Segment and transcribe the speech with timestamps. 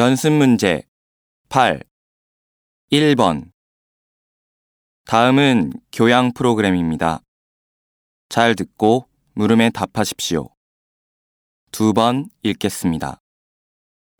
[0.00, 0.84] 연습 문제
[1.50, 1.82] 8.
[2.90, 3.50] 1번.
[5.04, 7.20] 다음은 교양 프로그램입니다.
[8.30, 10.48] 잘 듣고 물음에 답하십시오.
[11.70, 13.18] 두 번 읽겠습니다.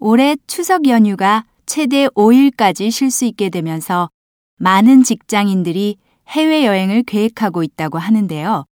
[0.00, 4.10] 올해 추석 연휴가 최대 5일까지 쉴 수 있게 되면서
[4.56, 5.96] 많은 직장인들이
[6.28, 8.66] 해외여행을 계획하고 있다고 하는데요.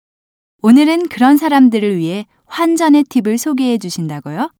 [0.60, 4.52] 오늘은 그런 사람들을 위해 환전의 팁을 소개해 주신다고요?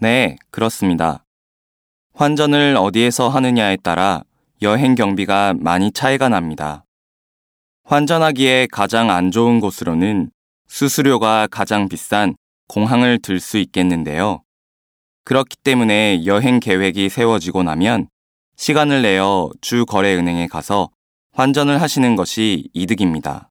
[0.00, 1.24] 네, 그렇습니다.
[2.18, 4.24] 환전을 어디에서 하느냐에 따라
[4.60, 6.84] 여행 경비가 많이 차이가 납니다.
[7.84, 10.32] 환전하기에 가장 안 좋은 곳으로는
[10.66, 12.34] 수수료가 가장 비싼
[12.66, 14.42] 공항을 들 수 있겠는데요.
[15.22, 18.08] 그렇기 때문에 여행 계획이 세워지고 나면
[18.56, 20.90] 시간을 내어 주 거래은행에 가서
[21.34, 23.48] 환전을 하시는 것이 이득입니다.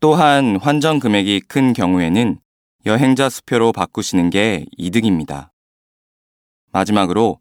[0.00, 2.38] 또한 환전 금액이 큰 경우에는
[2.84, 5.54] 여행자 수표로 바꾸시는 게 이득입니다.
[6.70, 7.40] 마지막으로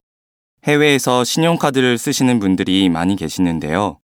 [0.66, 4.00] 해외에서 신용카드를 쓰시는 분들이 많이 계시는데요.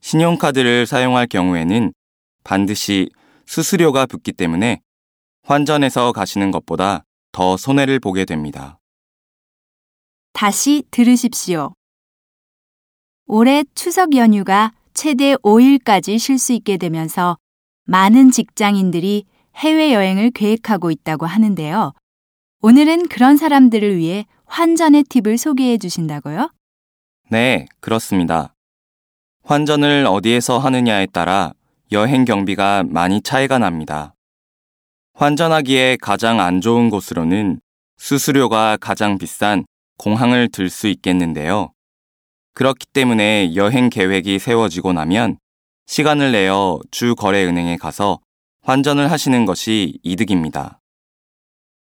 [0.00, 1.92] 신용카드를 사용할 경우에는
[2.44, 3.08] 반드시
[3.46, 4.80] 수수료가 붙기 때문에
[5.42, 8.78] 환전해서 가시는 것보다 더 손해를 보게 됩니다.
[10.32, 11.74] 다시 들으십시오.
[13.26, 17.38] 올해 추석 연휴가 최대 5일까지 쉴 수 있게 되면서
[17.86, 19.24] 많은 직장인들이
[19.56, 21.92] 해외여행을 계획하고 있다고 하는데요.
[22.64, 26.52] 오늘은 그런 사람들을 위해 환전의 팁을 소개해 주신다고요?
[27.28, 28.54] 네, 그렇습니다.
[29.42, 31.54] 환전을 어디에서 하느냐에 따라
[31.90, 34.14] 여행 경비가 많이 차이가 납니다.
[35.14, 37.60] 환전하기에 가장 안 좋은 곳으로는
[37.98, 39.64] 수수료가 가장 비싼
[39.98, 41.72] 공항을 들 수 있겠는데요.
[42.54, 45.38] 그렇기 때문에 여행 계획이 세워지고 나면
[45.86, 48.20] 시간을 내어 주 거래은행에 가서
[48.62, 50.78] 환전을 하시는 것이 이득입니다.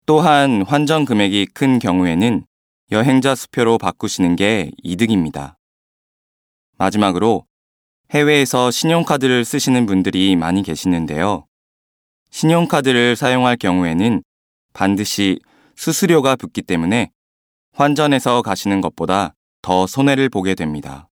[0.07, 2.47] 또한 환전 금액이 큰 경우에는
[2.93, 5.59] 여행자 수표로 바꾸시는 게 이득입니다.
[6.79, 7.45] 마지막으로
[8.13, 11.49] 해외에서 신용카드를 쓰시는 분들이 많이 계시는데요.
[12.31, 14.23] 신용카드를 사용할 경우에는
[14.73, 15.41] 반드시
[15.75, 17.11] 수수료가 붙기 때문에
[17.73, 21.09] 환전해서 가시는 것보다 더 손해를 보게 됩니다.